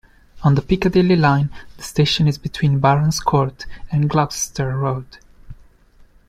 [0.41, 5.19] On the Piccadilly line the station is between Barons Court and Gloucester Road.